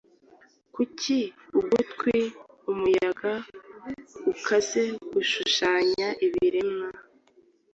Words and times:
Kuki 0.73 1.17
ugutwi, 1.59 2.17
umuyaga 2.71 3.33
ukaze 4.33 4.83
gushushanya 5.11 6.07
ibiremwa? 6.25 6.89